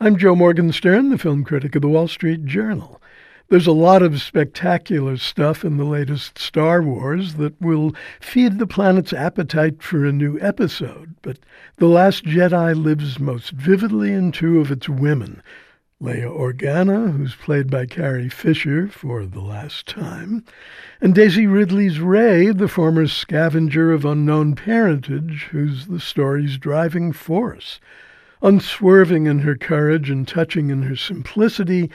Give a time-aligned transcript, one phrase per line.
[0.00, 3.02] I'm Joe Morgenstern, the film critic of the Wall Street Journal.
[3.48, 8.66] There's a lot of spectacular stuff in the latest Star Wars that will feed the
[8.68, 11.40] planet's appetite for a new episode, but
[11.78, 15.42] The Last Jedi lives most vividly in two of its women.
[16.00, 20.44] Leia Organa, who's played by Carrie Fisher for the last time,
[21.00, 27.80] and Daisy Ridley's Rey, the former scavenger of unknown parentage, who's the story's driving force.
[28.40, 31.90] Unswerving in her courage and touching in her simplicity,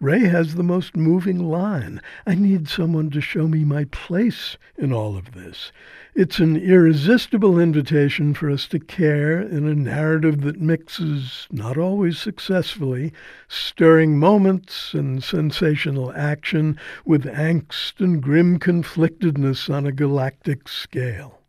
[0.00, 2.02] Rey has the most moving line.
[2.26, 5.70] I need someone to show me my place in all of this.
[6.16, 12.18] It's an irresistible invitation for us to care in a narrative that mixes, not always
[12.18, 13.12] successfully,
[13.46, 21.43] stirring moments and sensational action with angst and grim conflictedness on a galactic scale.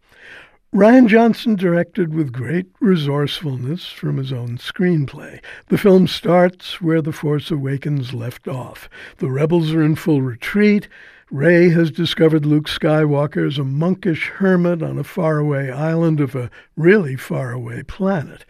[0.76, 5.40] Rian Johnson directed with great resourcefulness from his own screenplay.
[5.70, 8.90] The film starts where The Force Awakens left off.
[9.20, 10.90] The rebels are in full retreat.
[11.32, 16.52] Rey has discovered Luke Skywalker as a monkish hermit on a faraway island of a
[16.76, 18.44] really faraway planet.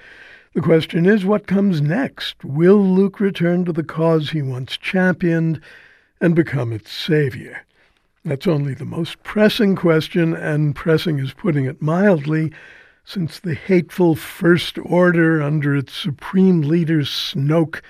[0.56, 2.44] The question is, what comes next?
[2.44, 5.62] Will Luke return to the cause he once championed
[6.20, 7.68] and become its savior?
[8.26, 12.52] That's only the most pressing question, and pressing is putting it mildly,
[13.04, 17.82] since the hateful First Order under its supreme leader Snoke,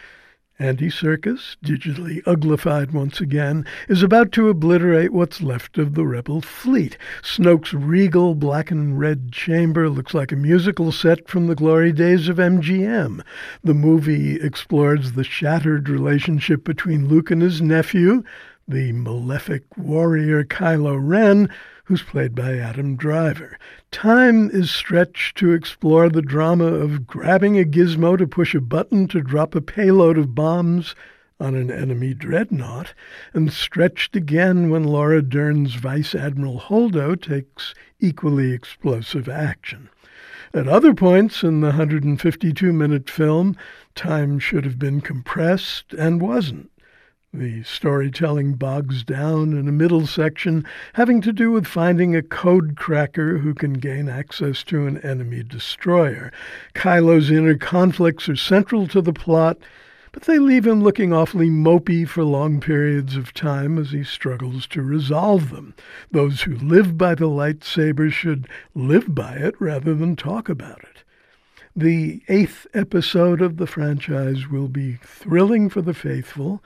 [0.60, 6.42] Andy Serkis, digitally uglified once again, is about to obliterate what's left of the rebel
[6.42, 6.98] fleet.
[7.22, 12.28] Snoke's regal black and red chamber looks like a musical set from the glory days
[12.28, 13.22] of MGM.
[13.64, 18.24] The movie explores the shattered relationship between Luke and his nephew,
[18.68, 21.50] the malefic warrior Kylo Ren,
[21.84, 23.60] who's played by Adam Driver.
[23.92, 29.08] Time is stretched to explore the drama of grabbing a gizmo to push a button
[29.10, 30.96] to drop a payload of bombs
[31.40, 32.94] on an enemy dreadnought,
[33.34, 39.90] and stretched again when Laura Dern's Vice Admiral Holdo takes equally explosive action.
[40.54, 43.56] At other points in the 152 minute film,
[43.94, 46.72] time should have been compressed and wasn't.
[47.38, 52.78] The storytelling bogs down in a middle section having to do with finding a code
[52.78, 56.32] cracker who can gain access to an enemy destroyer.
[56.76, 59.58] Kylo's inner conflicts are central to the plot,
[60.14, 64.66] but they leave him looking awfully mopey for long periods of time as he struggles
[64.68, 65.74] to resolve them.
[66.12, 71.04] Those who live by the lightsaber should live by it rather than talk about it.
[71.76, 76.64] The eighth episode of the franchise will be thrilling for the faithful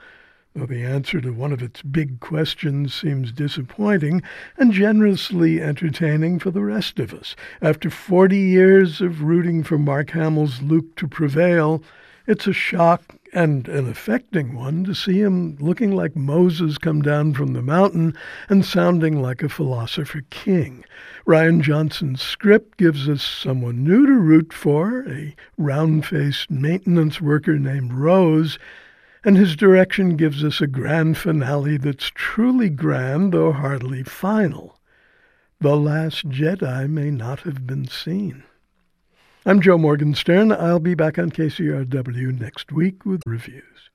[0.54, 4.20] though the answer to one of its big questions seems disappointing,
[4.58, 7.36] and generously entertaining for the rest of us.
[7.62, 11.82] After 40 years of rooting for Mark Hamill's Luke to prevail,
[12.26, 17.32] it's a shock and an affecting one to see him looking like Moses come down
[17.32, 18.16] from the mountain
[18.48, 20.84] and sounding like a philosopher king.
[21.26, 27.56] Rian Johnson's script gives us someone new to root for, a round faced maintenance worker
[27.58, 28.58] named Rose
[29.24, 34.78] and his direction gives us a grand finale that's truly grand, though hardly final.
[35.60, 38.44] The Last Jedi may not have been seen.
[39.44, 40.52] I'm Joe Morgenstern.
[40.52, 43.90] I'll be back on KCRW next week with reviews.